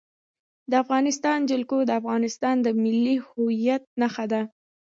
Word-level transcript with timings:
د 0.69 0.73
افغانستان 0.83 1.39
جلکو 1.49 1.77
د 1.85 1.91
افغانستان 2.01 2.55
د 2.61 2.67
ملي 2.83 3.15
هویت 3.27 3.83
نښه 4.01 4.25
ده. 4.31 4.41